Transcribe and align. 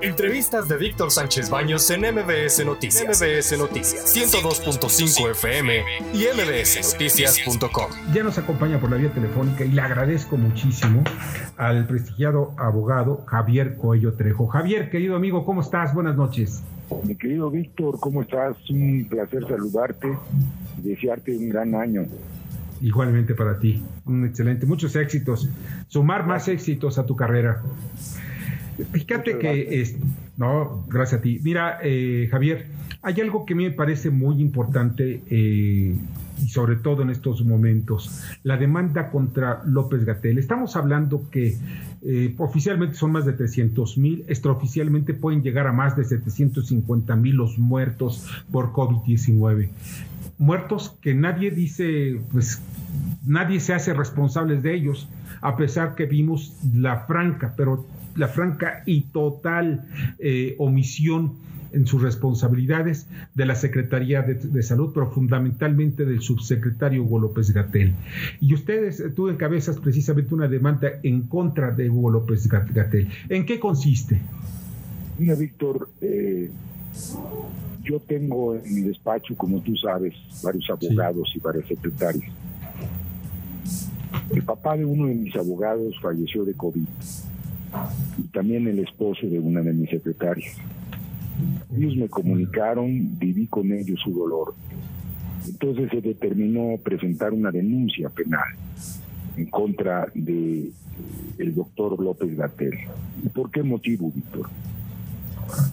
Entrevistas 0.00 0.68
de 0.68 0.76
Víctor 0.76 1.10
Sánchez 1.10 1.50
Baños 1.50 1.90
en 1.90 2.02
MBS 2.02 2.64
Noticias. 2.64 3.20
MBS 3.20 3.58
Noticias 3.58 4.16
102.5 4.16 5.30
FM 5.32 5.82
y 6.14 6.24
mbsnoticias.com. 6.36 7.90
Ya 8.14 8.22
nos 8.22 8.38
acompaña 8.38 8.78
por 8.78 8.90
la 8.90 8.96
vía 8.96 9.10
telefónica 9.10 9.64
y 9.64 9.72
le 9.72 9.80
agradezco 9.80 10.36
muchísimo 10.36 11.02
al 11.56 11.84
prestigiado 11.88 12.54
abogado 12.58 13.24
Javier 13.26 13.76
Coello 13.76 14.12
Trejo. 14.12 14.46
Javier, 14.46 14.88
querido 14.88 15.16
amigo, 15.16 15.44
¿cómo 15.44 15.62
estás? 15.62 15.92
Buenas 15.92 16.16
noches. 16.16 16.62
Mi 17.02 17.16
querido 17.16 17.50
Víctor, 17.50 17.98
¿cómo 17.98 18.22
estás? 18.22 18.56
Un 18.70 19.04
placer 19.10 19.48
saludarte 19.48 20.16
y 20.78 20.88
desearte 20.90 21.36
un 21.36 21.48
gran 21.48 21.74
año. 21.74 22.06
Igualmente 22.80 23.34
para 23.34 23.58
ti, 23.58 23.82
un 24.06 24.24
excelente, 24.24 24.64
muchos 24.64 24.94
éxitos, 24.94 25.48
sumar 25.88 26.24
más 26.24 26.46
éxitos 26.46 26.98
a 26.98 27.04
tu 27.04 27.16
carrera. 27.16 27.62
Fíjate 28.92 29.38
que, 29.38 29.80
es, 29.80 29.96
no, 30.36 30.84
gracias 30.88 31.20
a 31.20 31.22
ti. 31.22 31.40
Mira, 31.42 31.78
eh, 31.82 32.28
Javier, 32.30 32.66
hay 33.02 33.20
algo 33.20 33.44
que 33.44 33.54
me 33.54 33.70
parece 33.70 34.10
muy 34.10 34.40
importante 34.40 35.22
eh, 35.28 35.96
y 36.40 36.48
sobre 36.48 36.76
todo 36.76 37.02
en 37.02 37.10
estos 37.10 37.44
momentos, 37.44 38.22
la 38.44 38.56
demanda 38.56 39.10
contra 39.10 39.62
López 39.64 40.04
Gatel. 40.04 40.38
Estamos 40.38 40.76
hablando 40.76 41.28
que 41.30 41.56
eh, 42.02 42.34
oficialmente 42.38 42.94
son 42.94 43.12
más 43.12 43.24
de 43.24 43.32
300 43.32 43.98
mil, 43.98 44.24
extraoficialmente 44.28 45.14
pueden 45.14 45.42
llegar 45.42 45.66
a 45.66 45.72
más 45.72 45.96
de 45.96 46.04
750 46.04 47.16
mil 47.16 47.34
los 47.34 47.58
muertos 47.58 48.28
por 48.52 48.72
COVID-19 48.72 49.68
muertos 50.38 50.96
que 51.00 51.14
nadie 51.14 51.50
dice, 51.50 52.20
pues 52.32 52.62
nadie 53.26 53.60
se 53.60 53.74
hace 53.74 53.92
responsables 53.92 54.62
de 54.62 54.74
ellos, 54.74 55.08
a 55.40 55.56
pesar 55.56 55.94
que 55.94 56.06
vimos 56.06 56.56
la 56.74 57.06
franca, 57.06 57.54
pero 57.56 57.86
la 58.16 58.28
franca 58.28 58.82
y 58.86 59.02
total 59.02 59.86
eh, 60.18 60.56
omisión 60.58 61.36
en 61.72 61.86
sus 61.86 62.02
responsabilidades 62.02 63.06
de 63.34 63.46
la 63.46 63.54
Secretaría 63.54 64.22
de, 64.22 64.62
Salud, 64.62 64.90
pero 64.94 65.10
fundamentalmente 65.10 66.04
del 66.04 66.20
subsecretario 66.20 67.02
Hugo 67.02 67.20
López 67.20 67.52
Gatel. 67.52 67.92
Y 68.40 68.54
ustedes, 68.54 69.02
tú 69.14 69.28
encabezas 69.28 69.78
precisamente 69.78 70.34
una 70.34 70.48
demanda 70.48 70.92
en 71.02 71.22
contra 71.22 71.70
de 71.70 71.90
Hugo 71.90 72.10
López 72.10 72.48
Gatel. 72.48 73.08
¿En 73.28 73.44
qué 73.44 73.60
consiste? 73.60 74.20
Mira, 75.18 75.34
Víctor, 75.34 75.90
eh, 76.00 76.50
yo 77.88 77.98
tengo 78.00 78.54
en 78.54 78.74
mi 78.74 78.82
despacho, 78.82 79.34
como 79.36 79.60
tú 79.60 79.74
sabes, 79.76 80.14
varios 80.42 80.68
abogados 80.68 81.32
y 81.34 81.38
varios 81.38 81.66
secretarios. 81.66 82.24
El 84.30 84.42
papá 84.42 84.76
de 84.76 84.84
uno 84.84 85.06
de 85.06 85.14
mis 85.14 85.34
abogados 85.36 85.94
falleció 86.02 86.44
de 86.44 86.54
COVID 86.54 86.86
y 88.18 88.22
también 88.28 88.66
el 88.66 88.78
esposo 88.80 89.26
de 89.26 89.38
una 89.38 89.62
de 89.62 89.72
mis 89.72 89.88
secretarias. 89.88 90.54
Ellos 91.74 91.96
me 91.96 92.08
comunicaron, 92.08 93.18
viví 93.18 93.46
con 93.46 93.72
ellos 93.72 94.00
su 94.04 94.12
dolor. 94.12 94.54
Entonces 95.46 95.88
se 95.90 96.02
determinó 96.02 96.76
presentar 96.82 97.32
una 97.32 97.50
denuncia 97.50 98.10
penal 98.10 98.54
en 99.36 99.46
contra 99.46 100.08
de 100.14 100.70
el 101.38 101.54
doctor 101.54 101.98
López 102.02 102.36
Gatel. 102.36 102.74
¿Y 103.24 103.28
por 103.28 103.50
qué 103.50 103.62
motivo, 103.62 104.10
Víctor? 104.14 104.48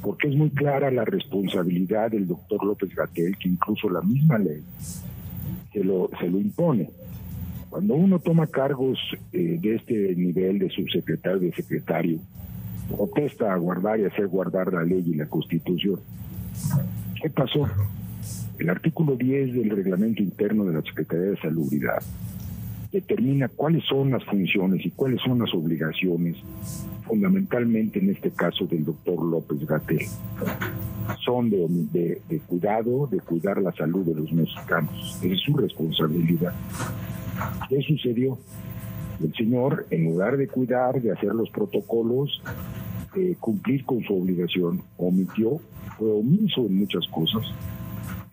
Porque 0.01 0.29
es 0.29 0.35
muy 0.35 0.49
clara 0.49 0.91
la 0.91 1.05
responsabilidad 1.05 2.11
del 2.11 2.27
doctor 2.27 2.63
López 2.63 2.93
Gatel, 2.95 3.37
que 3.37 3.49
incluso 3.49 3.89
la 3.89 4.01
misma 4.01 4.37
ley 4.37 4.63
se 5.73 5.83
lo, 5.83 6.09
se 6.19 6.29
lo 6.29 6.39
impone. 6.39 6.89
Cuando 7.69 7.95
uno 7.95 8.19
toma 8.19 8.47
cargos 8.47 8.97
eh, 9.33 9.57
de 9.61 9.75
este 9.75 10.15
nivel 10.15 10.59
de 10.59 10.69
subsecretario, 10.69 11.39
de 11.39 11.53
secretario, 11.53 12.19
protesta 12.89 13.53
a 13.53 13.57
guardar 13.57 13.99
y 13.99 14.05
hacer 14.05 14.27
guardar 14.27 14.71
la 14.71 14.83
ley 14.83 15.03
y 15.05 15.15
la 15.15 15.25
constitución. 15.25 15.99
¿Qué 17.21 17.29
pasó? 17.29 17.67
El 18.59 18.69
artículo 18.69 19.15
10 19.15 19.53
del 19.53 19.69
reglamento 19.69 20.23
interno 20.23 20.63
de 20.65 20.73
la 20.73 20.81
Secretaría 20.81 21.31
de 21.31 21.37
Salubridad 21.37 22.01
determina 22.91 23.49
cuáles 23.49 23.83
son 23.83 24.11
las 24.11 24.23
funciones 24.23 24.85
y 24.85 24.91
cuáles 24.91 25.19
son 25.21 25.39
las 25.39 25.53
obligaciones, 25.53 26.37
fundamentalmente 27.05 27.99
en 27.99 28.09
este 28.09 28.31
caso 28.31 28.65
del 28.65 28.85
doctor 28.85 29.23
López 29.23 29.65
Gatel. 29.65 30.05
Son 31.23 31.49
de, 31.49 32.21
de 32.27 32.39
cuidado, 32.39 33.07
de 33.07 33.19
cuidar 33.19 33.61
la 33.61 33.71
salud 33.71 34.05
de 34.05 34.15
los 34.15 34.31
mexicanos. 34.31 35.19
es 35.21 35.39
su 35.41 35.55
responsabilidad. 35.55 36.53
¿Qué 37.69 37.81
sucedió? 37.81 38.37
El 39.21 39.33
señor, 39.33 39.85
en 39.91 40.05
lugar 40.05 40.37
de 40.37 40.47
cuidar, 40.47 41.01
de 41.01 41.11
hacer 41.11 41.33
los 41.33 41.49
protocolos, 41.49 42.41
de 43.15 43.35
cumplir 43.39 43.85
con 43.85 44.03
su 44.03 44.13
obligación, 44.13 44.81
omitió, 44.97 45.59
fue 45.97 46.11
omiso 46.11 46.65
en 46.65 46.79
muchas 46.79 47.07
cosas, 47.07 47.43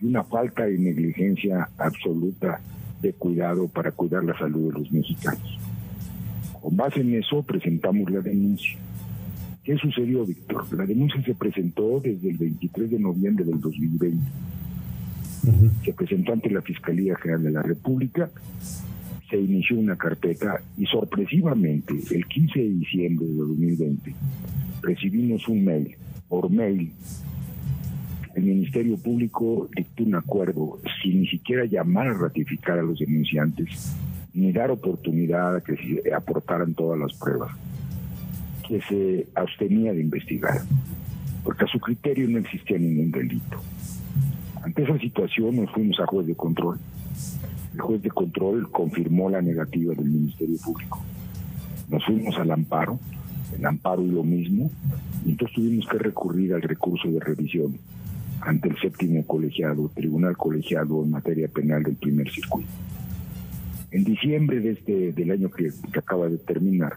y 0.01 0.07
una 0.07 0.23
falta 0.23 0.65
de 0.65 0.77
negligencia 0.77 1.69
absoluta 1.77 2.59
de 3.01 3.13
cuidado 3.13 3.67
para 3.67 3.91
cuidar 3.91 4.23
la 4.23 4.37
salud 4.37 4.73
de 4.73 4.79
los 4.79 4.91
mexicanos. 4.91 5.62
Con 6.63 6.77
base 6.77 7.01
en 7.01 7.13
eso 7.13 7.43
presentamos 7.43 8.09
la 8.09 8.21
denuncia. 8.21 8.77
¿Qué 9.65 9.75
sucedió, 9.75 10.25
Víctor? 10.25 10.65
La 10.73 10.85
denuncia 10.85 11.21
se 11.21 11.35
presentó 11.35 11.99
desde 11.99 12.29
el 12.29 12.37
23 12.37 12.89
de 12.89 12.99
noviembre 12.99 13.43
del 13.43 13.59
2020. 13.59 14.23
Se 15.83 15.91
presentó 15.91 16.31
ante 16.31 16.49
la 16.49 16.61
Fiscalía 16.61 17.17
General 17.17 17.43
de 17.43 17.51
la 17.51 17.61
República 17.63 18.29
se 19.29 19.41
inició 19.41 19.77
una 19.77 19.97
carpeta 19.97 20.61
y 20.77 20.85
sorpresivamente 20.85 21.95
el 22.11 22.25
15 22.27 22.59
de 22.59 22.69
diciembre 22.69 23.25
de 23.25 23.33
2020 23.33 24.13
recibimos 24.83 25.47
un 25.49 25.65
mail, 25.65 25.95
por 26.29 26.49
mail, 26.49 26.91
el 28.35 28.43
Ministerio 28.43 28.95
Público 28.97 29.69
dictó 29.75 30.03
un 30.03 30.15
acuerdo 30.15 30.79
sin 31.01 31.21
ni 31.21 31.27
siquiera 31.27 31.65
llamar 31.65 32.07
a 32.07 32.13
ratificar 32.13 32.79
a 32.79 32.83
los 32.83 32.99
denunciantes 32.99 33.93
ni 34.33 34.51
dar 34.51 34.71
oportunidad 34.71 35.57
a 35.57 35.61
que 35.61 35.75
se 35.77 36.13
aportaran 36.13 36.73
todas 36.73 36.99
las 36.99 37.13
pruebas, 37.13 37.55
que 38.67 38.81
se 38.81 39.27
abstenía 39.35 39.93
de 39.93 40.01
investigar, 40.01 40.61
porque 41.43 41.65
a 41.65 41.67
su 41.67 41.79
criterio 41.79 42.27
no 42.29 42.39
existía 42.39 42.77
ningún 42.77 43.11
delito. 43.11 43.61
Ante 44.63 44.83
esa 44.83 44.97
situación 44.97 45.57
nos 45.57 45.71
fuimos 45.71 45.99
a 45.99 46.05
juez 46.05 46.25
de 46.25 46.35
control 46.35 46.79
el 47.73 47.81
juez 47.81 48.01
de 48.03 48.11
control 48.11 48.69
confirmó 48.69 49.29
la 49.29 49.41
negativa 49.41 49.95
del 49.95 50.05
Ministerio 50.05 50.57
Público. 50.63 50.99
Nos 51.89 52.05
fuimos 52.05 52.35
al 52.37 52.51
amparo, 52.51 52.99
el 53.57 53.65
amparo 53.65 54.03
y 54.03 54.11
lo 54.11 54.23
mismo, 54.23 54.69
y 55.25 55.31
entonces 55.31 55.55
tuvimos 55.55 55.87
que 55.87 55.97
recurrir 55.97 56.53
al 56.53 56.61
recurso 56.61 57.09
de 57.09 57.19
revisión 57.19 57.77
ante 58.41 58.69
el 58.69 58.77
séptimo 58.77 59.25
colegiado, 59.25 59.89
tribunal 59.95 60.37
colegiado 60.37 61.03
en 61.03 61.11
materia 61.11 61.47
penal 61.47 61.81
del 61.81 61.95
primer 61.95 62.29
circuito. 62.29 62.69
En 63.93 64.03
diciembre 64.03 64.59
de 64.59 64.71
este, 64.71 65.13
del 65.13 65.29
año 65.29 65.51
que, 65.51 65.71
acaba 65.95 66.27
de 66.27 66.39
terminar, 66.39 66.93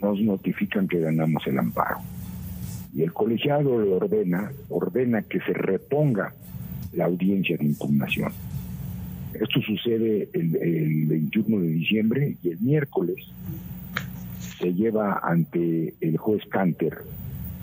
nos 0.00 0.20
notifican 0.20 0.86
que 0.86 1.00
ganamos 1.00 1.44
el 1.48 1.58
amparo. 1.58 1.96
Y 2.94 3.02
el 3.02 3.12
colegiado 3.12 3.82
le 3.82 3.92
ordena, 3.94 4.52
ordena 4.68 5.22
que 5.22 5.40
se 5.40 5.52
reponga 5.52 6.32
la 6.92 7.06
audiencia 7.06 7.56
de 7.56 7.64
impugnación. 7.64 8.30
Esto 9.34 9.60
sucede 9.62 10.28
el, 10.32 11.06
21 11.06 11.58
de 11.60 11.68
diciembre 11.68 12.36
y 12.40 12.50
el 12.50 12.60
miércoles 12.60 13.26
se 14.60 14.72
lleva 14.72 15.20
ante 15.24 15.94
el 16.00 16.16
juez 16.18 16.44
Canter, 16.48 16.98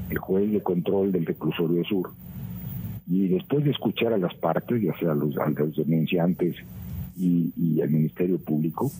el 0.09 0.17
juez 0.17 0.51
de 0.51 0.59
control 0.59 1.13
del 1.13 1.25
reclusorio 1.25 1.81
sur, 1.85 2.11
y 3.07 3.29
después 3.29 3.63
de 3.63 3.71
escuchar 3.71 4.11
a 4.11 4.17
las 4.17 4.35
partes, 4.35 4.81
ya 4.81 4.93
sea 4.99 5.13
a 5.13 5.15
los, 5.15 5.33
denunciantes 5.77 6.57
y, 7.17 7.51
y 7.57 7.81
al 7.81 7.89
Ministerio 7.89 8.39
Público, 8.39 8.91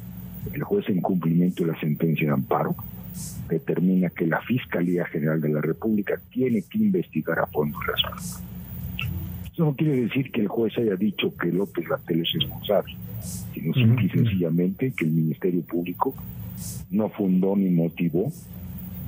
el 0.54 0.64
juez 0.64 0.88
en 0.90 1.02
cumplimiento 1.02 1.64
de 1.64 1.72
la 1.72 1.80
sentencia 1.80 2.28
de 2.28 2.34
amparo 2.34 2.76
determina 3.50 4.10
que 4.10 4.28
la 4.28 4.42
Fiscalía 4.42 5.06
General 5.06 5.42
de 5.42 5.50
la 5.50 5.62
República 5.62 6.20
tiene 6.30 6.62
que 6.62 6.78
investigar 6.78 7.40
a 7.40 7.48
fondo 7.48 7.78
el 7.88 7.94
asunto. 7.94 8.44
Eso 9.52 9.66
no 9.66 9.76
quiere 9.76 10.02
decir 10.02 10.32
que 10.32 10.42
el 10.42 10.48
juez 10.48 10.78
haya 10.78 10.96
dicho 10.96 11.36
que 11.36 11.52
López 11.52 11.88
Gatel 11.88 12.22
es 12.22 12.32
responsable, 12.34 12.96
sino 13.54 13.74
simple 13.74 14.06
y 14.06 14.10
sencillamente 14.10 14.94
que 14.96 15.06
el 15.06 15.12
Ministerio 15.12 15.64
Público 15.64 16.14
no 16.92 17.10
fundó 17.10 17.56
ni 17.56 17.70
motivó 17.70 18.32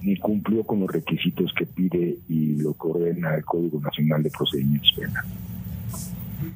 ni 0.02 0.18
cumplió 0.18 0.64
con 0.64 0.80
los 0.80 0.90
requisitos 0.90 1.54
que 1.54 1.66
pide 1.66 2.18
y 2.30 2.56
lo 2.56 2.74
que 2.74 2.88
ordena 2.88 3.36
el 3.36 3.44
Código 3.44 3.82
Nacional 3.82 4.24
de 4.24 4.32
Procedimientos 4.32 4.94
Penales. 4.98 5.49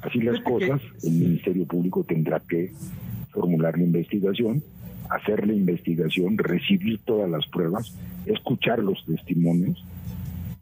Así 0.02 0.20
las 0.20 0.40
cosas, 0.40 0.80
el 1.02 1.12
Ministerio 1.12 1.66
Público 1.66 2.04
tendrá 2.04 2.40
que 2.40 2.72
formular 3.30 3.76
la 3.76 3.84
investigación, 3.84 4.62
hacer 5.10 5.46
la 5.46 5.52
investigación, 5.52 6.38
recibir 6.38 7.00
todas 7.04 7.30
las 7.30 7.46
pruebas, 7.48 7.94
escuchar 8.26 8.78
los 8.78 9.04
testimonios 9.04 9.84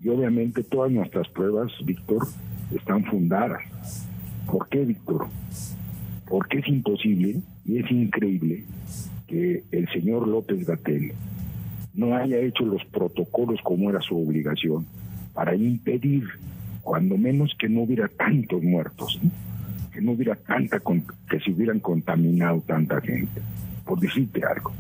y 0.02 0.08
obviamente 0.08 0.64
todas 0.64 0.90
nuestras 0.90 1.28
pruebas, 1.28 1.72
Víctor, 1.84 2.26
están 2.74 3.04
fundadas. 3.04 3.62
¿Por 4.46 4.68
qué, 4.68 4.84
Víctor? 4.84 5.28
Porque 6.28 6.58
es 6.58 6.68
imposible 6.68 7.40
y 7.64 7.78
es 7.78 7.90
increíble 7.90 8.64
que 9.28 9.64
el 9.70 9.88
señor 9.90 10.26
López 10.26 10.66
Gatel 10.66 11.12
no 11.94 12.16
haya 12.16 12.38
hecho 12.38 12.64
los 12.64 12.84
protocolos 12.86 13.60
como 13.62 13.90
era 13.90 14.00
su 14.00 14.16
obligación 14.16 14.86
para 15.34 15.54
impedir, 15.54 16.24
cuando 16.82 17.16
menos, 17.16 17.54
que 17.58 17.68
no 17.68 17.82
hubiera 17.82 18.08
tantos 18.08 18.62
muertos, 18.62 19.20
que 19.92 20.00
no 20.00 20.12
hubiera 20.12 20.34
tanta, 20.34 20.80
que 21.30 21.40
se 21.40 21.50
hubieran 21.50 21.80
contaminado 21.80 22.62
tanta 22.66 23.00
gente, 23.00 23.40
por 23.84 24.00
decirte 24.00 24.42
algo. 24.44 24.72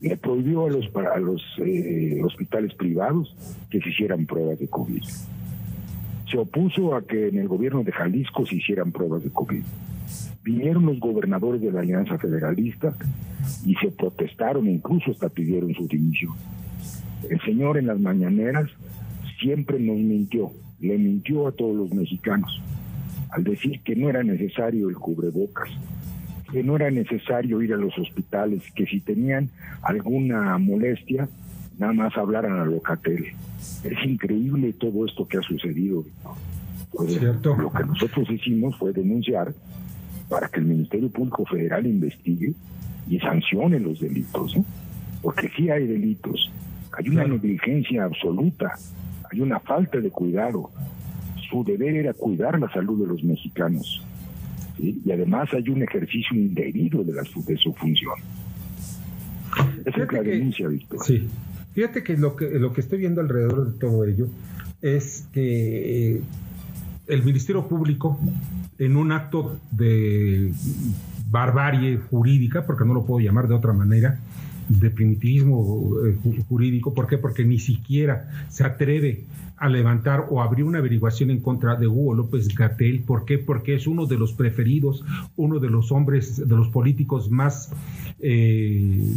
Le 0.00 0.16
prohibió 0.16 0.66
a 0.66 0.70
los, 0.70 0.90
a 0.94 1.18
los 1.18 1.42
eh, 1.58 2.20
hospitales 2.22 2.74
privados 2.74 3.34
que 3.70 3.80
se 3.80 3.88
hicieran 3.88 4.26
pruebas 4.26 4.58
de 4.58 4.68
COVID. 4.68 5.02
Se 6.30 6.38
opuso 6.38 6.94
a 6.94 7.02
que 7.02 7.28
en 7.28 7.38
el 7.38 7.48
gobierno 7.48 7.82
de 7.82 7.92
Jalisco 7.92 8.44
se 8.46 8.56
hicieran 8.56 8.92
pruebas 8.92 9.22
de 9.22 9.30
COVID. 9.30 9.62
Vinieron 10.42 10.86
los 10.86 11.00
gobernadores 11.00 11.60
de 11.60 11.72
la 11.72 11.80
Alianza 11.80 12.18
Federalista 12.18 12.94
y 13.64 13.74
se 13.76 13.90
protestaron, 13.90 14.68
incluso 14.68 15.12
hasta 15.12 15.28
pidieron 15.28 15.74
su 15.74 15.88
dimisión. 15.88 16.34
El 17.28 17.40
señor 17.40 17.78
en 17.78 17.86
las 17.86 17.98
mañaneras 17.98 18.70
siempre 19.40 19.78
nos 19.78 19.96
mintió, 19.96 20.52
le 20.80 20.98
mintió 20.98 21.46
a 21.46 21.52
todos 21.52 21.74
los 21.76 21.92
mexicanos 21.92 22.60
al 23.30 23.44
decir 23.44 23.80
que 23.80 23.96
no 23.96 24.08
era 24.08 24.22
necesario 24.22 24.88
el 24.88 24.96
cubrebocas, 24.96 25.68
que 26.50 26.62
no 26.62 26.76
era 26.76 26.90
necesario 26.90 27.60
ir 27.60 27.74
a 27.74 27.76
los 27.76 27.96
hospitales, 27.98 28.62
que 28.74 28.86
si 28.86 29.00
tenían 29.00 29.50
alguna 29.82 30.56
molestia, 30.58 31.28
nada 31.78 31.92
más 31.92 32.16
hablaran 32.16 32.58
a 32.58 32.64
Locatel. 32.64 33.26
Es 33.84 34.04
increíble 34.06 34.72
todo 34.72 35.04
esto 35.04 35.26
que 35.26 35.38
ha 35.38 35.42
sucedido. 35.42 36.04
Lo 36.94 37.72
que 37.72 37.84
nosotros 37.84 38.30
hicimos 38.30 38.76
fue 38.76 38.92
denunciar 38.92 39.52
para 40.28 40.48
que 40.48 40.60
el 40.60 40.66
Ministerio 40.66 41.10
Público 41.10 41.44
Federal 41.44 41.86
investigue 41.86 42.54
y 43.08 43.18
sancione 43.20 43.78
los 43.78 44.00
delitos, 44.00 44.56
porque 45.20 45.50
sí 45.56 45.70
hay 45.70 45.86
delitos, 45.86 46.50
hay 46.96 47.08
una 47.08 47.24
negligencia 47.24 48.04
absoluta, 48.04 48.72
hay 49.36 49.42
una 49.42 49.60
falta 49.60 50.00
de 50.00 50.10
cuidado. 50.10 50.70
Su 51.50 51.62
deber 51.62 51.94
era 51.94 52.14
cuidar 52.14 52.58
la 52.58 52.72
salud 52.72 53.02
de 53.02 53.06
los 53.06 53.22
mexicanos. 53.22 54.02
Y 54.78 55.10
además 55.10 55.48
hay 55.52 55.68
un 55.68 55.82
ejercicio 55.82 56.36
indebido 56.36 57.04
de, 57.04 57.12
la, 57.12 57.22
de 57.22 57.56
su 57.56 57.72
función. 57.74 58.14
Esa 59.84 60.02
es 60.02 60.12
la 60.12 60.22
denuncia, 60.22 60.68
Víctor. 60.68 61.00
Sí. 61.04 61.28
Fíjate 61.72 62.02
que 62.02 62.16
lo, 62.16 62.34
que 62.34 62.48
lo 62.58 62.72
que 62.72 62.80
estoy 62.80 62.98
viendo 62.98 63.20
alrededor 63.20 63.72
de 63.72 63.78
todo 63.78 64.04
ello 64.04 64.28
es 64.80 65.28
que 65.32 66.22
el 67.06 67.22
Ministerio 67.22 67.68
Público, 67.68 68.18
en 68.78 68.96
un 68.96 69.12
acto 69.12 69.58
de 69.70 70.52
barbarie 71.28 71.98
jurídica, 71.98 72.66
porque 72.66 72.84
no 72.84 72.94
lo 72.94 73.04
puedo 73.04 73.24
llamar 73.24 73.48
de 73.48 73.54
otra 73.54 73.72
manera, 73.72 74.18
de 74.68 74.90
primitivismo 74.90 75.90
eh, 76.06 76.16
jurídico. 76.48 76.94
¿Por 76.94 77.06
qué? 77.06 77.18
Porque 77.18 77.44
ni 77.44 77.58
siquiera 77.58 78.28
se 78.48 78.64
atreve 78.64 79.24
a 79.56 79.68
levantar 79.68 80.26
o 80.30 80.42
abrir 80.42 80.64
una 80.64 80.78
averiguación 80.78 81.30
en 81.30 81.40
contra 81.40 81.76
de 81.76 81.86
Hugo 81.86 82.14
López 82.14 82.48
Gatel. 82.48 83.00
¿Por 83.00 83.24
qué? 83.24 83.38
Porque 83.38 83.74
es 83.74 83.86
uno 83.86 84.06
de 84.06 84.18
los 84.18 84.32
preferidos, 84.34 85.04
uno 85.36 85.58
de 85.60 85.70
los 85.70 85.92
hombres, 85.92 86.36
de 86.36 86.56
los 86.56 86.68
políticos 86.68 87.30
más, 87.30 87.70
eh, 88.20 89.14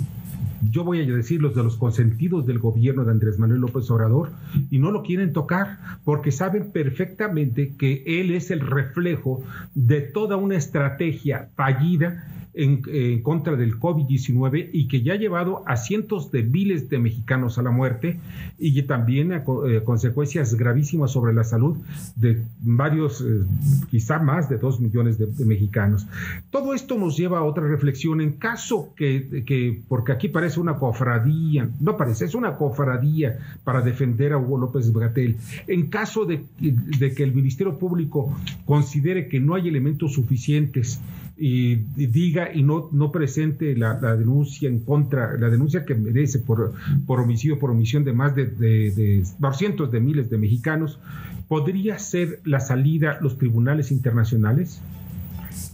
yo 0.61 0.83
voy 0.83 1.01
a 1.01 1.05
decir, 1.05 1.41
los 1.41 1.55
de 1.55 1.63
los 1.63 1.77
consentidos 1.77 2.45
del 2.45 2.59
gobierno 2.59 3.05
de 3.05 3.11
Andrés 3.11 3.39
Manuel 3.39 3.61
López 3.61 3.89
Obrador, 3.91 4.31
y 4.69 4.79
no 4.79 4.91
lo 4.91 5.03
quieren 5.03 5.33
tocar 5.33 5.79
porque 6.03 6.31
saben 6.31 6.71
perfectamente 6.71 7.73
que 7.77 8.03
él 8.05 8.31
es 8.31 8.51
el 8.51 8.61
reflejo 8.61 9.43
de 9.75 10.01
toda 10.01 10.35
una 10.35 10.55
estrategia 10.57 11.49
fallida 11.55 12.25
en, 12.53 13.21
contra 13.21 13.55
del 13.55 13.79
COVID-19 13.79 14.69
y 14.73 14.87
que 14.87 15.01
ya 15.01 15.13
ha 15.13 15.17
llevado 15.17 15.63
a 15.67 15.77
cientos 15.77 16.31
de 16.31 16.43
miles 16.43 16.89
de 16.89 16.99
mexicanos 16.99 17.57
a 17.57 17.61
la 17.61 17.71
muerte 17.71 18.19
y 18.57 18.81
también 18.83 19.31
a, 19.31 19.43
eh, 19.67 19.81
consecuencias 19.83 20.55
gravísimas 20.55 21.11
sobre 21.11 21.33
la 21.33 21.43
salud 21.43 21.77
de 22.15 22.43
varios, 22.59 23.21
eh, 23.21 23.43
quizá 23.89 24.19
más 24.19 24.49
de 24.49 24.57
dos 24.57 24.79
millones 24.79 25.17
de, 25.17 25.29
mexicanos. 25.45 26.07
Todo 26.49 26.73
esto 26.73 26.97
nos 26.97 27.17
lleva 27.17 27.39
a 27.39 27.43
otra 27.43 27.67
reflexión. 27.67 28.19
En 28.19 28.33
caso 28.33 28.93
que, 28.95 29.43
que, 29.45 29.81
porque 29.87 30.11
aquí 30.11 30.27
parece 30.27 30.48
una 30.57 30.75
cofradía, 30.75 31.69
no 31.79 31.97
parece, 31.97 32.25
es 32.25 32.35
una 32.35 32.55
cofradía 32.55 33.37
para 33.63 33.81
defender 33.81 34.33
a 34.33 34.37
Hugo 34.37 34.57
López 34.57 34.91
Gatel, 34.91 35.37
en 35.67 35.87
caso 35.87 36.25
de, 36.25 36.43
de 36.59 37.13
que 37.13 37.23
el 37.23 37.33
Ministerio 37.33 37.77
Público 37.77 38.35
considere 38.65 39.27
que 39.27 39.39
no 39.39 39.55
hay 39.55 39.67
elementos 39.67 40.13
suficientes 40.13 40.99
y 41.41 41.75
diga 41.95 42.53
y 42.53 42.63
no, 42.63 42.89
no 42.91 43.11
presente 43.11 43.75
la, 43.75 43.95
denuncia 44.17 44.67
en 44.67 44.79
contra, 44.81 45.37
la 45.37 45.49
denuncia 45.49 45.85
que 45.85 45.95
merece 45.95 46.39
por, 46.39 46.73
por 47.07 47.21
homicidio, 47.21 47.57
por 47.59 47.71
omisión 47.71 48.03
de 48.03 48.11
más 48.11 48.35
de, 48.35 48.45
de, 48.45 48.91
de 48.91 49.23
cientos 49.53 49.89
de 49.89 50.01
miles 50.01 50.29
de 50.29 50.37
mexicanos, 50.37 50.99
¿podría 51.47 51.97
ser 51.97 52.41
la 52.43 52.59
salida 52.59 53.19
los 53.21 53.37
tribunales 53.37 53.91
internacionales? 53.91 54.81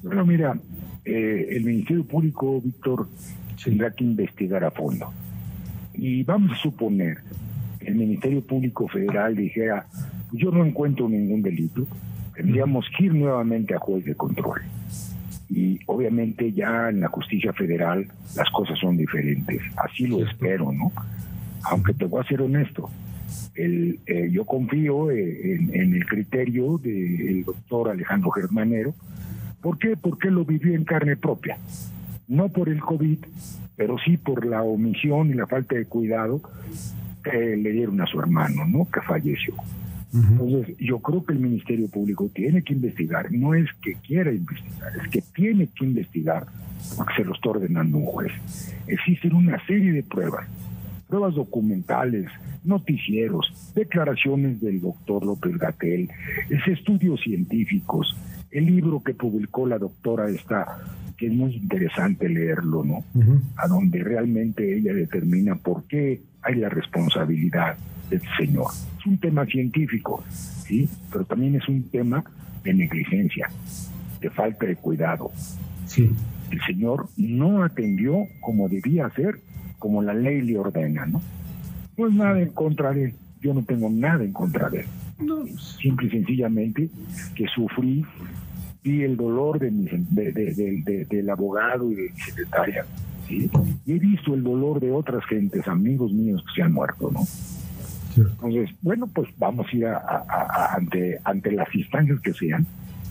Bueno, 0.04 0.24
mira, 0.24 0.60
eh, 1.04 1.48
el 1.50 1.64
Ministerio 1.64 2.04
Público, 2.04 2.62
Víctor, 2.62 3.08
tendrá 3.66 3.92
que 3.92 4.06
investigar 4.06 4.64
a 4.64 4.72
fondo. 4.72 5.12
Y 5.94 6.24
vamos 6.24 6.54
a 6.54 6.62
suponer 6.62 7.18
que 7.80 7.88
el 7.88 7.96
Ministerio 7.96 8.42
Público 8.42 8.88
Federal 8.88 9.36
dijera, 9.36 9.88
yo 10.32 10.52
no 10.52 10.66
encuentro 10.66 11.10
ningún 11.10 11.42
delito, 11.42 11.86
tendríamos 12.34 12.86
que 12.96 13.06
ir 13.06 13.14
nuevamente 13.14 13.76
a 13.76 13.80
juez 13.80 14.06
de 14.06 14.16
control 14.16 14.62
y 15.50 15.80
obviamente 15.86 16.52
ya 16.52 16.90
en 16.90 17.02
la 17.02 17.08
justicia 17.08 17.54
federal 17.54 18.08
las 18.36 18.50
cosas 18.50 18.80
son 18.80 18.98
diferentes. 18.98 19.62
Así 19.78 20.08
lo 20.08 20.26
espero, 20.26 20.72
¿no? 20.72 20.92
Aunque 21.64 21.94
te 21.94 22.06
voy 22.06 22.22
a 22.22 22.28
ser 22.28 22.42
honesto, 22.42 22.90
el, 23.56 24.00
eh, 24.06 24.30
yo 24.32 24.46
confío 24.46 25.12
eh, 25.12 25.56
en, 25.56 25.94
el 25.94 26.06
criterio 26.06 26.78
del 26.78 27.44
doctor 27.44 27.90
Alejandro 27.90 28.32
Germanero. 28.32 28.94
¿Por 29.62 29.78
qué? 29.78 29.96
Porque 29.96 30.30
lo 30.30 30.46
vivió 30.46 30.76
en 30.76 30.84
carne 30.84 31.16
propia. 31.16 31.58
No 32.28 32.50
por 32.50 32.70
el 32.70 32.82
COVID, 32.82 33.20
pero 33.76 33.98
sí 34.04 34.18
por 34.18 34.46
la 34.46 34.64
omisión 34.64 35.30
y 35.30 35.34
la 35.34 35.48
falta 35.48 35.76
de 35.76 35.86
cuidado 35.86 36.42
que 37.24 37.58
le 37.58 37.72
dieron 37.72 38.02
a 38.02 38.06
su 38.06 38.20
hermano, 38.20 38.66
¿no? 38.68 38.88
Que 38.90 39.02
falleció. 39.02 39.56
Entonces, 40.14 40.78
yo 40.78 41.00
creo 41.00 41.26
que 41.26 41.34
el 41.34 41.40
Ministerio 41.40 41.90
Público 41.90 42.30
tiene 42.34 42.62
que 42.62 42.72
investigar, 42.72 43.34
no 43.34 43.54
es 43.54 43.68
que 43.82 43.96
quiera 43.96 44.32
investigar, 44.32 44.94
es 45.04 45.10
que 45.10 45.22
tiene 45.22 45.68
que 45.76 45.84
investigar 45.84 46.46
porque 46.96 47.16
se 47.16 47.26
lo 47.26 47.34
está 47.34 47.50
ordenando 47.50 47.98
un 47.98 48.06
juez. 48.06 48.32
Existen 48.88 49.34
una 49.34 49.64
serie 49.66 49.92
de 49.92 50.04
pruebas, 50.04 50.48
pruebas 51.10 51.36
documentales, 51.36 52.28
noticieros, 52.64 53.74
declaraciones 53.76 54.62
del 54.62 54.80
doctor 54.80 55.26
López 55.26 55.58
Gatel, 55.58 56.10
estudios 56.66 57.20
científicos, 57.22 58.16
el 58.58 58.66
libro 58.68 59.04
que 59.04 59.14
publicó 59.14 59.68
la 59.68 59.78
doctora 59.78 60.30
está, 60.30 60.80
que 61.18 61.28
es 61.28 61.34
muy 61.34 61.54
interesante 61.56 62.30
leerlo, 62.30 62.86
¿no? 62.86 63.04
A 63.58 63.68
donde 63.68 64.02
realmente 64.02 64.78
ella 64.78 64.94
determina 64.94 65.56
por 65.56 65.84
qué 65.84 66.22
hay 66.42 66.56
la 66.56 66.70
responsabilidad 66.70 67.76
del 68.10 68.22
Señor. 68.38 68.68
Es 69.00 69.06
un 69.06 69.18
tema 69.18 69.46
científico, 69.46 70.24
¿sí? 70.30 70.90
Pero 71.12 71.26
también 71.26 71.56
es 71.56 71.68
un 71.68 71.84
tema 71.84 72.24
de 72.64 72.74
negligencia, 72.74 73.50
de 74.22 74.30
falta 74.30 74.66
de 74.66 74.78
cuidado. 74.78 75.32
Sí. 75.86 76.10
El 76.50 76.62
Señor 76.62 77.10
no 77.18 77.62
atendió 77.62 78.26
como 78.40 78.70
debía 78.70 79.08
hacer, 79.08 79.40
como 79.80 80.02
la 80.02 80.14
ley 80.14 80.42
le 80.42 80.58
ordena, 80.58 81.06
¿no? 81.06 81.22
No 81.98 82.08
es 82.08 82.14
nada 82.14 82.40
en 82.40 82.50
contra 82.50 82.94
de 82.94 83.06
él, 83.06 83.14
yo 83.42 83.54
no 83.54 83.64
tengo 83.64 83.90
nada 83.90 84.24
en 84.24 84.32
contra 84.32 84.70
de 84.70 84.80
él. 84.80 84.86
No. 85.20 85.46
Simple 85.82 86.08
y 86.08 86.12
sencillamente 86.12 86.90
que 87.36 87.48
sufrí 87.48 88.06
y 88.86 89.02
el 89.02 89.18
dolor 89.18 89.58
de, 89.58 89.72
mi, 89.72 89.88
del 89.88 91.30
abogado 91.32 91.92
y 91.92 91.96
de 91.96 92.12
mi 92.12 92.20
secretaria. 92.20 92.86
¿sí? 93.28 93.50
Y 93.84 93.94
he 93.94 94.00
visto 94.00 94.36
el 94.36 94.44
dolor 94.44 94.80
de 94.80 94.92
otras 94.92 95.26
gentes, 95.26 95.68
amigos 95.68 96.14
míos 96.14 96.44
que 96.48 96.62
se 96.62 96.62
han 96.62 96.72
muerto, 96.72 97.10
¿no? 97.12 97.22
Entonces, 98.16 98.70
bueno, 98.82 99.08
pues 99.08 99.28
vamos 99.38 99.66
a 99.68 99.76
ir 99.76 99.88
ante, 99.88 101.20
ante 101.24 101.52
las 101.52 101.74
instancias 101.74 102.20
que 102.22 102.34
sean, 102.34 102.66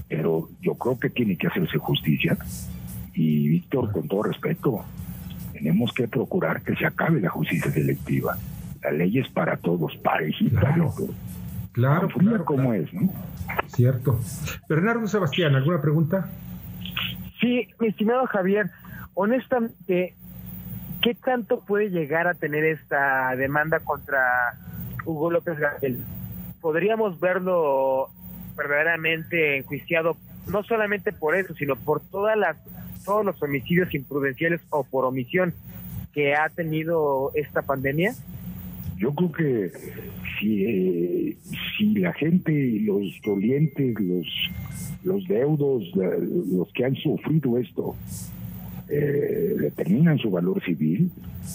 pero 0.08 0.48
yo 0.62 0.74
creo 0.76 0.98
que 0.98 1.10
tiene 1.10 1.36
que 1.36 1.48
hacerse 1.48 1.76
justicia. 1.76 2.38
Y 3.12 3.48
Víctor, 3.48 3.90
con 3.92 4.06
todo 4.06 4.22
respeto, 4.22 4.84
tenemos 5.52 5.92
que 5.92 6.06
procurar 6.06 6.62
que 6.62 6.76
se 6.76 6.86
acabe 6.86 7.20
la 7.20 7.30
justicia 7.30 7.70
selectiva. 7.72 8.38
La 8.80 8.92
ley 8.92 9.18
es 9.18 9.28
para 9.28 9.56
todos, 9.56 9.96
parejita, 9.96 10.60
claro. 10.60 10.94
Claro, 11.72 12.08
claro, 12.08 12.44
como 12.44 12.72
es, 12.72 12.94
¿no? 12.94 13.10
Cierto. 13.74 14.18
Bernardo 14.68 15.06
Sebastián, 15.06 15.54
¿alguna 15.54 15.80
pregunta? 15.80 16.28
Sí, 17.40 17.68
mi 17.80 17.88
estimado 17.88 18.26
Javier, 18.26 18.70
honestamente, 19.14 20.14
¿qué 21.02 21.14
tanto 21.14 21.60
puede 21.60 21.90
llegar 21.90 22.26
a 22.26 22.34
tener 22.34 22.64
esta 22.64 23.34
demanda 23.36 23.80
contra 23.80 24.54
Hugo 25.04 25.30
López 25.30 25.58
Gatel. 25.58 25.98
Podríamos 26.60 27.20
verlo 27.20 28.08
verdaderamente 28.56 29.58
enjuiciado, 29.58 30.16
no 30.46 30.62
solamente 30.62 31.12
por 31.12 31.36
eso, 31.36 31.54
sino 31.54 31.76
por 31.76 32.00
todas 32.00 32.36
las, 32.36 32.56
todos 33.04 33.24
los 33.24 33.42
homicidios 33.42 33.92
imprudenciales 33.94 34.60
o 34.70 34.84
por 34.84 35.04
omisión. 35.04 35.52
que 36.12 36.36
ha 36.36 36.48
tenido 36.48 37.32
esta 37.34 37.62
pandemia? 37.62 38.14
Yo 38.96 39.12
creo 39.14 39.32
que 39.32 39.72
si, 40.44 40.64
eh, 40.64 41.36
si 41.76 41.94
la 41.94 42.12
gente, 42.12 42.52
los 42.82 43.02
dolientes, 43.24 43.94
los, 43.98 44.26
los 45.04 45.26
deudos, 45.26 45.84
los 45.94 46.70
que 46.72 46.84
han 46.84 46.94
sufrido 46.96 47.58
esto, 47.58 47.96
eh, 48.88 49.54
determinan 49.58 50.18
su 50.18 50.30
valor 50.30 50.62
civil, 50.62 51.10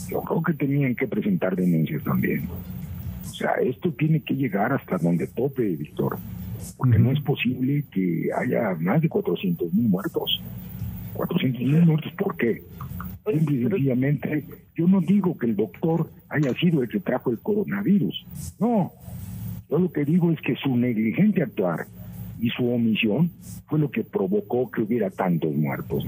yo 0.09 0.21
creo 0.21 0.43
que 0.43 0.53
tenían 0.53 0.95
que 0.95 1.07
presentar 1.07 1.55
denuncias 1.55 2.03
también. 2.03 2.47
O 3.29 3.33
sea, 3.33 3.51
esto 3.63 3.91
tiene 3.93 4.21
que 4.21 4.33
llegar 4.33 4.73
hasta 4.73 4.97
donde 4.97 5.27
tope, 5.27 5.63
Víctor, 5.75 6.17
porque 6.77 6.97
no 6.97 7.11
es 7.11 7.21
posible 7.21 7.85
que 7.91 8.29
haya 8.35 8.75
más 8.79 9.01
de 9.01 9.09
400 9.09 9.73
mil 9.73 9.87
muertos. 9.87 10.41
400 11.13 11.61
mil 11.61 11.85
muertos, 11.85 12.11
¿por 12.13 12.35
qué? 12.37 12.63
Y 13.27 13.39
sencillamente, 13.39 14.45
yo 14.75 14.87
no 14.87 15.01
digo 15.01 15.37
que 15.37 15.45
el 15.45 15.55
doctor 15.55 16.09
haya 16.29 16.53
sido 16.55 16.81
el 16.81 16.89
que 16.89 16.99
trajo 16.99 17.31
el 17.31 17.39
coronavirus. 17.39 18.25
No. 18.59 18.91
Yo 19.69 19.77
lo 19.77 19.91
que 19.91 20.05
digo 20.05 20.31
es 20.31 20.41
que 20.41 20.55
su 20.55 20.75
negligente 20.75 21.43
actuar 21.43 21.85
y 22.41 22.49
su 22.49 22.67
omisión 22.71 23.29
fue 23.67 23.79
lo 23.79 23.91
que 23.91 24.03
provocó 24.03 24.71
que 24.71 24.81
hubiera 24.81 25.09
tantos 25.09 25.53
muertos. 25.53 26.05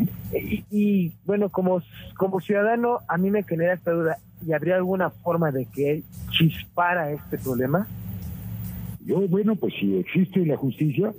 Y, 0.72 1.12
bueno, 1.25 1.50
como, 1.50 1.82
como 2.18 2.39
ciudadano, 2.39 3.00
a 3.08 3.18
mí 3.18 3.30
me 3.30 3.44
genera 3.44 3.74
esta 3.74 3.91
duda. 3.91 4.18
¿Y 4.46 4.53
habría 4.53 4.77
alguna 4.77 5.10
forma 5.10 5.51
de 5.51 5.65
que 5.65 5.91
él 5.91 6.03
chispara 6.32 7.12
este 7.12 7.38
problema? 7.38 7.88
Yo, 9.06 9.27
bueno, 9.27 9.56
pues 9.56 9.74
si 9.80 9.98
existe 9.98 10.46
la 10.46 10.58
justicia, 10.58 11.13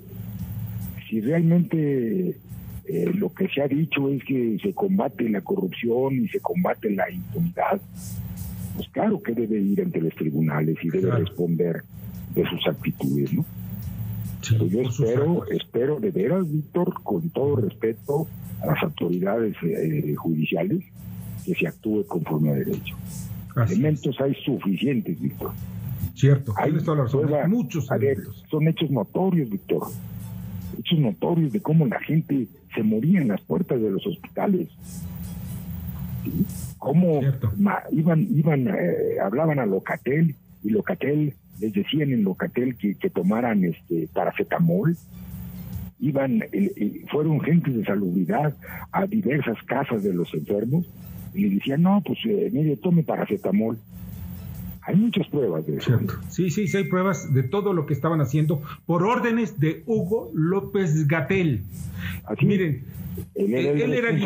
si 1.08 1.20
realmente 1.20 2.37
eh, 2.92 3.11
lo 3.14 3.32
que 3.32 3.49
se 3.49 3.62
ha 3.62 3.68
dicho 3.68 4.11
es 4.11 4.22
que 4.22 4.58
se 4.62 4.75
combate 4.75 5.26
la 5.30 5.40
corrupción 5.40 6.14
y 6.14 6.28
se 6.28 6.40
combate 6.40 6.90
la 6.90 7.11
impunidad, 7.11 7.80
pues 8.76 8.87
claro 8.90 9.22
que 9.22 9.32
debe 9.32 9.58
ir 9.58 9.80
ante 9.80 9.99
los 9.99 10.14
tribunales 10.14 10.76
y 10.82 10.90
debe 10.90 11.11
responder 11.11 11.84
de 12.34 12.44
sus 12.50 12.66
actitudes, 12.66 13.32
¿no? 13.32 13.46
yo 14.66 14.82
espero, 14.82 15.46
espero 15.50 16.00
de 16.00 16.11
veras, 16.11 16.50
Víctor, 16.52 17.02
con 17.02 17.30
todo 17.30 17.56
respeto 17.56 18.26
a 18.61 18.66
las 18.66 18.82
autoridades 18.82 19.56
eh, 19.62 20.14
judiciales, 20.14 20.84
que 21.46 21.54
se 21.54 21.66
actúe 21.66 22.04
conforme 22.06 22.50
a 22.50 22.54
derecho. 22.56 22.94
Elementos 23.56 24.20
hay 24.20 24.34
suficientes, 24.44 25.18
Víctor. 25.18 25.52
Cierto, 26.14 26.52
hay 26.58 26.72
muchos 27.49 27.88
Son 28.50 28.68
hechos 28.68 28.90
notorios, 28.90 29.49
Víctor. 29.49 29.88
Hechos 30.79 30.99
notorios 30.99 31.52
de 31.52 31.61
cómo 31.61 31.87
la 31.87 32.00
gente 32.00 32.47
se 32.75 32.83
moría 32.83 33.21
en 33.21 33.29
las 33.29 33.41
puertas 33.41 33.81
de 33.81 33.91
los 33.91 34.07
hospitales. 34.07 34.69
Cómo 36.79 37.21
iban, 37.91 38.29
iban, 38.31 38.69
eh, 38.69 39.19
hablaban 39.23 39.59
a 39.59 39.67
Locatel 39.67 40.35
y 40.62 40.71
Locatel 40.71 41.35
les 41.61 41.73
decían 41.73 42.12
en 42.12 42.25
Locatel 42.25 42.76
que, 42.76 42.95
que 42.95 43.11
tomaran 43.11 43.64
este 43.64 44.09
paracetamol. 44.12 44.97
Iban, 46.00 46.43
fueron 47.11 47.41
gentes 47.41 47.76
de 47.76 47.85
salubridad 47.85 48.55
a 48.91 49.07
diversas 49.07 49.62
casas 49.64 50.02
de 50.02 50.12
los 50.12 50.35
enfermos 50.35 50.85
y 51.35 51.43
les 51.43 51.55
decían, 51.59 51.83
no, 51.83 52.02
pues 52.05 52.19
eh, 52.26 52.50
mire, 52.52 52.76
tome 52.76 53.02
paracetamol. 53.02 53.79
Hay 54.84 54.96
muchas 54.96 55.28
pruebas 55.28 55.66
de 55.66 55.76
eso. 55.76 55.98
Sí, 56.28 56.50
sí, 56.50 56.66
sí, 56.66 56.76
hay 56.76 56.84
pruebas 56.84 57.32
de 57.32 57.44
todo 57.44 57.72
lo 57.72 57.86
que 57.86 57.94
estaban 57.94 58.20
haciendo 58.20 58.62
por 58.84 59.04
órdenes 59.04 59.60
de 59.60 59.82
Hugo 59.86 60.30
López 60.34 61.06
Gatel. 61.06 61.62
Miren, 62.40 62.84
él, 63.34 63.54
era 63.54 64.10
el 64.10 64.20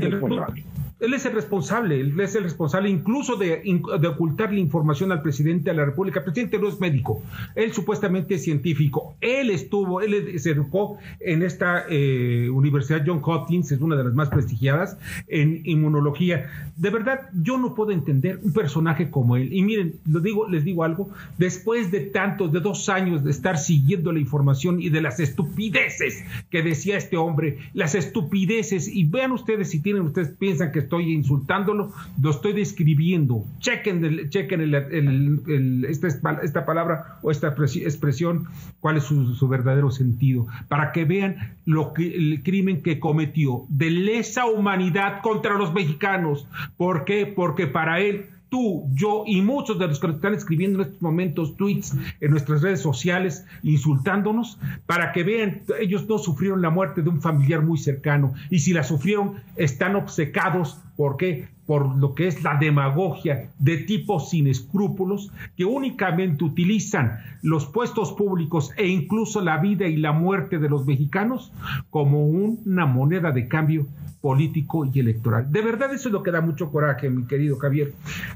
responsable. 0.00 0.64
Él 1.00 1.14
es 1.14 1.24
el 1.26 1.32
responsable, 1.32 2.00
él 2.00 2.18
es 2.20 2.34
el 2.34 2.44
responsable 2.44 2.90
incluso 2.90 3.36
de, 3.36 3.62
de, 4.00 4.08
ocultar 4.08 4.52
la 4.52 4.60
información 4.60 5.12
al 5.12 5.22
presidente 5.22 5.70
de 5.70 5.76
la 5.76 5.84
República. 5.84 6.20
El 6.20 6.24
presidente 6.24 6.58
no 6.58 6.68
es 6.68 6.80
médico, 6.80 7.22
él 7.54 7.72
supuestamente 7.72 8.34
es 8.34 8.44
científico. 8.44 9.16
Él 9.20 9.50
estuvo, 9.50 10.00
él 10.00 10.38
se 10.38 10.50
educó 10.50 10.98
en 11.20 11.42
esta 11.42 11.84
eh, 11.88 12.48
Universidad 12.50 13.02
John 13.06 13.20
Hopkins, 13.24 13.72
es 13.72 13.80
una 13.80 13.96
de 13.96 14.04
las 14.04 14.14
más 14.14 14.28
prestigiadas 14.28 14.98
en 15.28 15.62
inmunología. 15.64 16.50
De 16.76 16.90
verdad, 16.90 17.30
yo 17.34 17.58
no 17.58 17.74
puedo 17.74 17.90
entender 17.90 18.38
un 18.42 18.52
personaje 18.52 19.10
como 19.10 19.36
él. 19.36 19.52
Y 19.52 19.62
miren, 19.62 19.94
lo 20.06 20.20
digo, 20.20 20.48
les 20.48 20.64
digo 20.64 20.84
algo, 20.84 21.10
después 21.38 21.90
de 21.90 22.00
tantos, 22.00 22.52
de 22.52 22.60
dos 22.60 22.88
años 22.88 23.24
de 23.24 23.30
estar 23.30 23.58
siguiendo 23.58 24.12
la 24.12 24.18
información 24.18 24.80
y 24.80 24.90
de 24.90 25.00
las 25.00 25.20
estupideces 25.20 26.24
que 26.50 26.62
decía 26.62 26.96
este 26.96 27.16
hombre, 27.16 27.58
las 27.74 27.94
estupideces, 27.94 28.88
y 28.88 29.04
vean 29.04 29.32
ustedes 29.32 29.70
si 29.70 29.80
tienen, 29.80 30.02
ustedes 30.02 30.30
piensan 30.30 30.72
que 30.72 30.89
estoy 30.90 31.12
insultándolo, 31.12 31.92
lo 32.20 32.30
estoy 32.30 32.52
describiendo. 32.52 33.44
Chequen, 33.60 34.28
chequen 34.28 34.60
el, 34.60 35.86
esta, 35.88 36.66
palabra 36.66 37.18
o 37.22 37.30
esta 37.30 37.54
expresión, 37.54 38.46
cuál 38.80 38.96
es 38.96 39.04
su, 39.04 39.48
verdadero 39.48 39.92
sentido, 39.92 40.48
para 40.68 40.90
que 40.90 41.04
vean 41.04 41.54
lo 41.64 41.92
que, 41.92 42.16
el 42.16 42.42
crimen 42.42 42.82
que 42.82 42.98
cometió 42.98 43.66
de 43.68 43.90
lesa 43.90 44.46
humanidad 44.46 45.20
contra 45.22 45.56
los 45.56 45.72
mexicanos. 45.72 46.48
¿Por 46.76 47.04
qué? 47.04 47.24
Porque 47.24 47.68
para 47.68 48.00
él 48.00 48.26
tú, 48.50 48.88
yo 48.92 49.24
y 49.26 49.40
muchos 49.40 49.78
de 49.78 49.86
los 49.86 49.98
que 49.98 50.08
están 50.08 50.34
escribiendo 50.34 50.80
en 50.80 50.88
estos 50.88 51.02
momentos 51.02 51.56
tweets 51.56 51.96
en 52.20 52.30
nuestras 52.30 52.62
redes 52.62 52.80
sociales 52.80 53.46
insultándonos, 53.62 54.58
para 54.86 55.12
que 55.12 55.24
vean, 55.24 55.62
ellos 55.80 56.06
no 56.08 56.18
sufrieron 56.18 56.60
la 56.60 56.70
muerte 56.70 57.02
de 57.02 57.08
un 57.08 57.22
familiar 57.22 57.62
muy 57.62 57.78
cercano. 57.78 58.34
Y 58.50 58.58
si 58.58 58.72
la 58.72 58.82
sufrieron 58.82 59.36
están 59.56 59.96
obcecados, 59.96 60.78
¿por 61.00 61.16
qué? 61.16 61.48
Por 61.64 61.96
lo 61.96 62.14
que 62.14 62.26
es 62.26 62.42
la 62.42 62.58
demagogia 62.58 63.48
de 63.58 63.78
tipos 63.78 64.28
sin 64.28 64.46
escrúpulos 64.46 65.32
que 65.56 65.64
únicamente 65.64 66.44
utilizan 66.44 67.20
los 67.40 67.64
puestos 67.64 68.12
públicos 68.12 68.70
e 68.76 68.86
incluso 68.86 69.40
la 69.40 69.56
vida 69.56 69.86
y 69.86 69.96
la 69.96 70.12
muerte 70.12 70.58
de 70.58 70.68
los 70.68 70.84
mexicanos 70.84 71.54
como 71.88 72.26
una 72.26 72.84
moneda 72.84 73.32
de 73.32 73.48
cambio 73.48 73.86
político 74.20 74.84
y 74.92 75.00
electoral. 75.00 75.50
De 75.50 75.62
verdad 75.62 75.90
eso 75.94 76.10
es 76.10 76.12
lo 76.12 76.22
que 76.22 76.32
da 76.32 76.42
mucho 76.42 76.70
coraje, 76.70 77.08
mi 77.08 77.24
querido 77.24 77.56
Javier. 77.56 77.94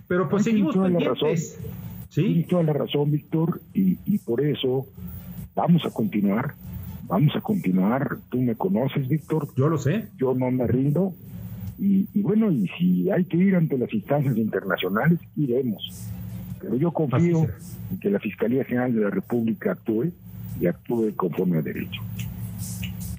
Pero 0.09 0.31
pues 0.31 0.45
seguimos 0.45 0.75
pendientes. 0.75 1.61
¿Sí? 2.09 2.23
Tienes 2.23 2.49
toda 2.49 2.63
la 2.63 2.73
razón, 2.73 3.11
Víctor, 3.11 3.61
y, 3.75 4.17
por 4.21 4.41
eso 4.41 4.87
vamos 5.55 5.85
a 5.85 5.91
continuar, 5.91 6.55
vamos 7.03 7.37
a 7.37 7.43
continuar. 7.43 8.17
Tú 8.31 8.41
me 8.41 8.55
conoces, 8.55 9.07
Víctor. 9.07 9.49
Yo 9.55 9.69
lo 9.69 9.77
sé. 9.77 10.07
Yo 10.17 10.33
no 10.33 10.51
me 10.51 10.67
rindo. 10.67 11.13
Y, 11.79 12.09
y 12.15 12.23
bueno, 12.23 12.51
y 12.51 12.69
si 12.79 13.11
hay 13.11 13.25
que 13.25 13.37
ir 13.37 13.57
ante 13.57 13.77
las 13.79 13.93
instancias 13.93 14.37
internacionales, 14.37 15.19
iremos. 15.37 16.09
Pero 16.61 16.77
yo 16.77 16.93
confío 16.93 17.47
en 17.91 17.99
que 17.99 18.11
la 18.11 18.21
Fiscalía 18.21 18.65
General 18.65 18.95
de 18.95 19.01
la 19.01 19.11
República 19.11 19.73
actúe 19.73 20.13
y 20.61 20.67
actúe 20.67 21.13
conforme 21.17 21.59
a 21.59 21.63
derecho. 21.63 22.01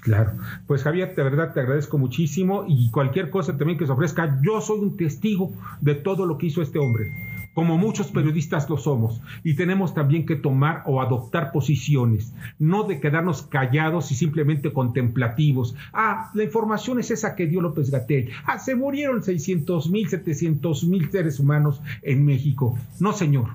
Claro. 0.01 0.33
Pues 0.67 0.83
Javier, 0.83 1.15
de 1.15 1.23
verdad 1.23 1.53
te 1.53 1.59
agradezco 1.59 1.97
muchísimo 1.97 2.65
y 2.67 2.91
cualquier 2.91 3.29
cosa 3.31 3.57
también 3.57 3.79
que 3.79 3.87
se 3.87 3.91
ofrezca, 3.91 4.39
yo 4.43 4.61
soy 4.61 4.79
un 4.79 4.97
testigo 4.97 5.51
de 5.81 5.95
todo 5.95 6.27
lo 6.27 6.37
que 6.37 6.47
hizo 6.47 6.61
este 6.61 6.77
hombre 6.77 7.11
como 7.55 7.77
muchos 7.77 8.11
periodistas 8.11 8.69
lo 8.69 8.77
somos, 8.77 9.21
y 9.43 9.55
tenemos 9.55 9.93
también 9.93 10.25
que 10.25 10.35
tomar 10.35 10.83
o 10.85 11.01
adoptar 11.01 11.53
posiciones, 11.53 12.33
no 12.59 12.83
de 12.83 12.99
quedarnos 12.99 13.43
callados 13.43 14.11
y 14.11 14.15
simplemente 14.15 14.73
contemplativos. 14.73 15.73
Ah, 15.93 16.31
la 16.33 16.43
información 16.43 16.99
es 16.99 17.11
esa 17.11 17.33
que 17.33 17.47
dio 17.47 17.61
López 17.61 17.89
Gatel. 17.89 18.29
Ah, 18.45 18.59
se 18.59 18.75
murieron 18.75 19.23
600 19.23 19.89
mil, 19.89 20.09
700 20.09 20.83
mil 20.83 21.09
seres 21.09 21.39
humanos 21.39 21.81
en 22.03 22.25
México. 22.25 22.77
No, 22.99 23.13
señor. 23.13 23.47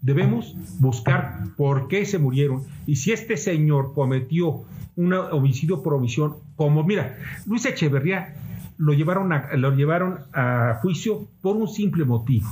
Debemos 0.00 0.54
buscar 0.78 1.40
por 1.56 1.88
qué 1.88 2.06
se 2.06 2.18
murieron 2.18 2.62
y 2.86 2.94
si 2.94 3.10
este 3.10 3.36
señor 3.36 3.92
cometió 3.94 4.62
un 4.94 5.12
homicidio 5.12 5.82
por 5.82 5.94
omisión, 5.94 6.36
como 6.54 6.84
mira, 6.84 7.18
Luis 7.46 7.66
Echeverría 7.66 8.36
lo 8.76 8.92
llevaron 8.92 9.32
a, 9.32 9.56
lo 9.56 9.74
llevaron 9.74 10.20
a 10.32 10.78
juicio 10.80 11.26
por 11.42 11.56
un 11.56 11.66
simple 11.66 12.04
motivo. 12.04 12.46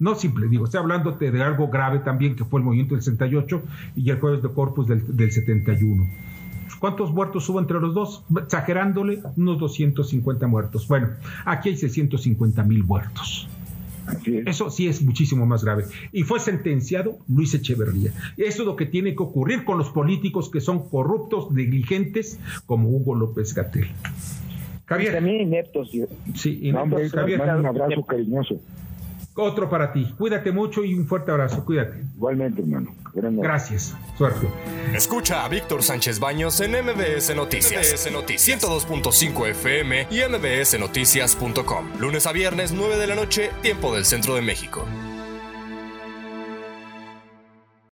No 0.00 0.14
simple, 0.14 0.48
digo, 0.48 0.64
estoy 0.64 0.78
hablando 0.78 1.12
de 1.12 1.42
algo 1.42 1.68
grave 1.68 1.98
también 2.00 2.36
que 2.36 2.44
fue 2.44 2.60
el 2.60 2.64
movimiento 2.64 2.94
del 2.94 3.02
68 3.02 3.62
y 3.96 4.10
el 4.10 4.20
jueves 4.20 4.42
de 4.42 4.48
Corpus 4.50 4.86
del, 4.86 5.16
del 5.16 5.32
71. 5.32 6.08
¿Cuántos 6.78 7.12
muertos 7.12 7.48
hubo 7.48 7.58
entre 7.58 7.80
los 7.80 7.94
dos? 7.94 8.24
Exagerándole, 8.40 9.20
unos 9.36 9.58
250 9.58 10.46
muertos. 10.46 10.86
Bueno, 10.86 11.08
aquí 11.44 11.70
hay 11.70 11.76
650 11.76 12.62
mil 12.62 12.84
muertos. 12.84 13.48
Eso 14.46 14.70
sí 14.70 14.88
es 14.88 15.02
muchísimo 15.02 15.44
más 15.44 15.64
grave. 15.64 15.84
Y 16.12 16.22
fue 16.22 16.40
sentenciado 16.40 17.18
Luis 17.28 17.52
Echeverría. 17.54 18.12
Eso 18.36 18.62
es 18.62 18.66
lo 18.66 18.76
que 18.76 18.86
tiene 18.86 19.14
que 19.14 19.22
ocurrir 19.22 19.64
con 19.64 19.76
los 19.76 19.90
políticos 19.90 20.50
que 20.50 20.60
son 20.60 20.88
corruptos, 20.88 21.50
negligentes, 21.50 22.38
como 22.66 22.88
Hugo 22.88 23.14
López 23.14 23.54
Gatel. 23.54 23.88
Javier. 24.86 25.12
También 25.12 25.42
ineptos. 25.42 25.90
Sí, 26.34 26.60
ineptos. 26.62 27.12
un 27.12 27.66
abrazo 27.66 28.02
cariñoso. 28.04 28.60
Otro 29.38 29.68
para 29.68 29.92
ti. 29.92 30.14
Cuídate 30.18 30.52
mucho 30.52 30.84
y 30.84 30.94
un 30.94 31.06
fuerte 31.06 31.30
abrazo. 31.30 31.64
Cuídate. 31.64 32.04
Igualmente, 32.16 32.62
hermano. 32.62 32.94
Gracias. 33.14 33.96
Suerte. 34.16 34.46
Escucha 34.94 35.44
a 35.44 35.48
Víctor 35.48 35.82
Sánchez 35.82 36.20
Baños 36.20 36.60
en 36.60 36.72
MBS 36.72 37.34
Noticias. 37.34 37.92
MBS 37.92 38.12
Noticias 38.12 38.62
102.5 38.62 39.48
FM 39.48 40.08
y 40.10 40.20
MBSNoticias.com. 40.28 41.86
Lunes 42.00 42.26
a 42.26 42.32
viernes, 42.32 42.72
9 42.72 42.96
de 42.96 43.06
la 43.06 43.14
noche, 43.14 43.50
tiempo 43.62 43.94
del 43.94 44.04
centro 44.04 44.34
de 44.34 44.42
México. 44.42 44.84